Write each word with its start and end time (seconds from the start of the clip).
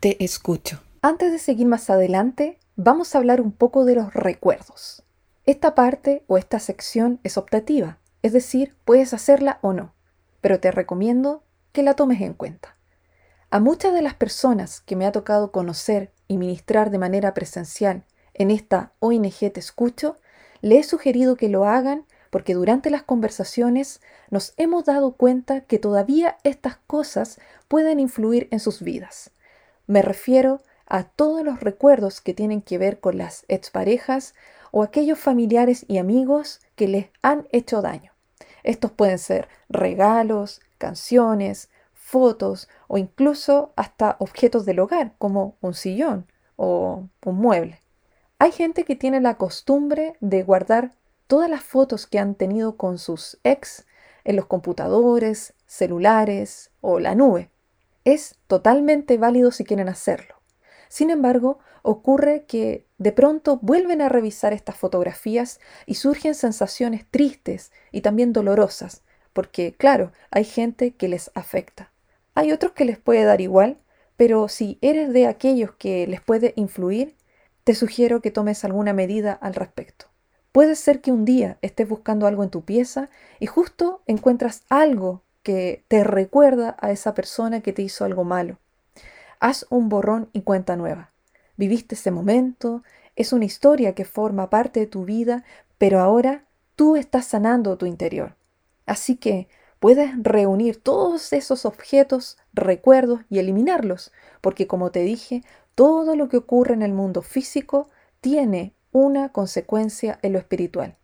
Te 0.00 0.22
escucho. 0.22 0.80
Antes 1.02 1.32
de 1.32 1.40
seguir 1.40 1.66
más 1.66 1.90
adelante, 1.90 2.60
vamos 2.76 3.12
a 3.12 3.18
hablar 3.18 3.40
un 3.40 3.50
poco 3.50 3.84
de 3.84 3.96
los 3.96 4.14
recuerdos. 4.14 5.02
Esta 5.44 5.74
parte 5.74 6.22
o 6.28 6.38
esta 6.38 6.60
sección 6.60 7.18
es 7.24 7.36
optativa, 7.36 7.98
es 8.22 8.32
decir, 8.32 8.76
puedes 8.84 9.12
hacerla 9.12 9.58
o 9.60 9.72
no, 9.72 9.94
pero 10.40 10.60
te 10.60 10.70
recomiendo 10.70 11.42
que 11.72 11.82
la 11.82 11.94
tomes 11.94 12.20
en 12.20 12.34
cuenta. 12.34 12.76
A 13.50 13.58
muchas 13.58 13.92
de 13.92 14.02
las 14.02 14.14
personas 14.14 14.80
que 14.82 14.94
me 14.94 15.04
ha 15.04 15.10
tocado 15.10 15.50
conocer 15.50 16.12
y 16.28 16.38
ministrar 16.38 16.92
de 16.92 16.98
manera 16.98 17.34
presencial 17.34 18.04
en 18.34 18.52
esta 18.52 18.92
ONG 19.00 19.50
Te 19.52 19.58
Escucho, 19.58 20.16
le 20.60 20.78
he 20.78 20.84
sugerido 20.84 21.34
que 21.34 21.48
lo 21.48 21.64
hagan 21.64 22.06
porque 22.30 22.54
durante 22.54 22.90
las 22.90 23.02
conversaciones 23.02 24.00
nos 24.30 24.54
hemos 24.58 24.84
dado 24.84 25.16
cuenta 25.16 25.62
que 25.62 25.80
todavía 25.80 26.38
estas 26.44 26.76
cosas 26.86 27.40
pueden 27.66 27.98
influir 27.98 28.46
en 28.52 28.60
sus 28.60 28.80
vidas. 28.80 29.32
Me 29.88 30.02
refiero 30.02 30.60
a 30.86 31.04
todos 31.04 31.42
los 31.42 31.60
recuerdos 31.60 32.20
que 32.20 32.34
tienen 32.34 32.60
que 32.60 32.76
ver 32.76 33.00
con 33.00 33.16
las 33.16 33.46
exparejas 33.48 34.34
o 34.70 34.82
aquellos 34.82 35.18
familiares 35.18 35.86
y 35.88 35.96
amigos 35.96 36.60
que 36.76 36.88
les 36.88 37.06
han 37.22 37.48
hecho 37.52 37.80
daño. 37.80 38.12
Estos 38.64 38.92
pueden 38.92 39.18
ser 39.18 39.48
regalos, 39.70 40.60
canciones, 40.76 41.70
fotos 41.94 42.68
o 42.86 42.98
incluso 42.98 43.72
hasta 43.76 44.16
objetos 44.18 44.66
del 44.66 44.80
hogar 44.80 45.14
como 45.16 45.56
un 45.62 45.72
sillón 45.72 46.26
o 46.56 47.08
un 47.24 47.36
mueble. 47.36 47.80
Hay 48.38 48.52
gente 48.52 48.84
que 48.84 48.94
tiene 48.94 49.22
la 49.22 49.38
costumbre 49.38 50.16
de 50.20 50.42
guardar 50.42 50.92
todas 51.26 51.48
las 51.48 51.62
fotos 51.62 52.06
que 52.06 52.18
han 52.18 52.34
tenido 52.34 52.76
con 52.76 52.98
sus 52.98 53.38
ex 53.42 53.86
en 54.24 54.36
los 54.36 54.44
computadores, 54.44 55.54
celulares 55.66 56.70
o 56.82 57.00
la 57.00 57.14
nube. 57.14 57.48
Es 58.04 58.36
totalmente 58.46 59.18
válido 59.18 59.50
si 59.50 59.64
quieren 59.64 59.88
hacerlo. 59.88 60.36
Sin 60.88 61.10
embargo, 61.10 61.58
ocurre 61.82 62.44
que 62.46 62.86
de 62.98 63.12
pronto 63.12 63.58
vuelven 63.62 64.00
a 64.00 64.08
revisar 64.08 64.52
estas 64.52 64.76
fotografías 64.76 65.60
y 65.86 65.94
surgen 65.94 66.34
sensaciones 66.34 67.06
tristes 67.10 67.72
y 67.92 68.00
también 68.00 68.32
dolorosas, 68.32 69.02
porque 69.32 69.74
claro, 69.74 70.12
hay 70.30 70.44
gente 70.44 70.94
que 70.94 71.08
les 71.08 71.30
afecta. 71.34 71.92
Hay 72.34 72.52
otros 72.52 72.72
que 72.72 72.84
les 72.84 72.98
puede 72.98 73.24
dar 73.24 73.40
igual, 73.40 73.78
pero 74.16 74.48
si 74.48 74.78
eres 74.80 75.12
de 75.12 75.26
aquellos 75.26 75.72
que 75.72 76.06
les 76.06 76.20
puede 76.20 76.52
influir, 76.56 77.16
te 77.64 77.74
sugiero 77.74 78.22
que 78.22 78.30
tomes 78.30 78.64
alguna 78.64 78.92
medida 78.92 79.32
al 79.32 79.54
respecto. 79.54 80.06
Puede 80.52 80.74
ser 80.74 81.00
que 81.00 81.12
un 81.12 81.24
día 81.24 81.58
estés 81.60 81.88
buscando 81.88 82.26
algo 82.26 82.42
en 82.42 82.50
tu 82.50 82.64
pieza 82.64 83.10
y 83.38 83.46
justo 83.46 84.02
encuentras 84.06 84.62
algo 84.70 85.22
que 85.48 85.82
te 85.88 86.04
recuerda 86.04 86.76
a 86.78 86.90
esa 86.90 87.14
persona 87.14 87.62
que 87.62 87.72
te 87.72 87.80
hizo 87.80 88.04
algo 88.04 88.22
malo. 88.22 88.58
Haz 89.40 89.64
un 89.70 89.88
borrón 89.88 90.28
y 90.34 90.42
cuenta 90.42 90.76
nueva. 90.76 91.10
Viviste 91.56 91.94
ese 91.94 92.10
momento, 92.10 92.82
es 93.16 93.32
una 93.32 93.46
historia 93.46 93.94
que 93.94 94.04
forma 94.04 94.50
parte 94.50 94.80
de 94.80 94.86
tu 94.86 95.06
vida, 95.06 95.44
pero 95.78 96.00
ahora 96.00 96.44
tú 96.76 96.96
estás 96.96 97.24
sanando 97.24 97.78
tu 97.78 97.86
interior. 97.86 98.34
Así 98.84 99.16
que 99.16 99.48
puedes 99.80 100.10
reunir 100.22 100.82
todos 100.82 101.32
esos 101.32 101.64
objetos, 101.64 102.36
recuerdos 102.52 103.22
y 103.30 103.38
eliminarlos, 103.38 104.12
porque 104.42 104.66
como 104.66 104.90
te 104.90 105.00
dije, 105.00 105.44
todo 105.74 106.14
lo 106.14 106.28
que 106.28 106.36
ocurre 106.36 106.74
en 106.74 106.82
el 106.82 106.92
mundo 106.92 107.22
físico 107.22 107.88
tiene 108.20 108.74
una 108.92 109.30
consecuencia 109.30 110.18
en 110.20 110.34
lo 110.34 110.40
espiritual. 110.40 110.98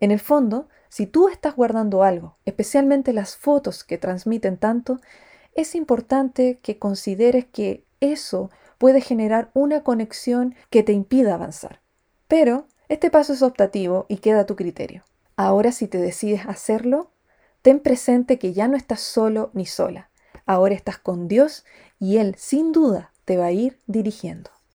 En 0.00 0.10
el 0.10 0.18
fondo, 0.18 0.68
si 0.88 1.06
tú 1.06 1.28
estás 1.28 1.54
guardando 1.54 2.02
algo, 2.02 2.36
especialmente 2.46 3.12
las 3.12 3.36
fotos 3.36 3.84
que 3.84 3.98
transmiten 3.98 4.56
tanto, 4.56 4.98
es 5.54 5.74
importante 5.74 6.58
que 6.62 6.78
consideres 6.78 7.44
que 7.44 7.84
eso 8.00 8.50
puede 8.78 9.02
generar 9.02 9.50
una 9.52 9.82
conexión 9.82 10.54
que 10.70 10.82
te 10.82 10.92
impida 10.92 11.34
avanzar. 11.34 11.80
Pero 12.28 12.66
este 12.88 13.10
paso 13.10 13.34
es 13.34 13.42
optativo 13.42 14.06
y 14.08 14.16
queda 14.16 14.40
a 14.40 14.46
tu 14.46 14.56
criterio. 14.56 15.04
Ahora 15.36 15.70
si 15.70 15.86
te 15.86 15.98
decides 15.98 16.46
hacerlo, 16.46 17.10
ten 17.62 17.80
presente 17.80 18.38
que 18.38 18.52
ya 18.52 18.68
no 18.68 18.76
estás 18.76 19.00
solo 19.00 19.50
ni 19.52 19.66
sola. 19.66 20.10
Ahora 20.46 20.74
estás 20.74 20.98
con 20.98 21.28
Dios 21.28 21.64
y 21.98 22.16
Él 22.16 22.34
sin 22.38 22.72
duda 22.72 23.12
te 23.26 23.36
va 23.36 23.46
a 23.46 23.52
ir 23.52 23.78
dirigiendo. 23.86 24.50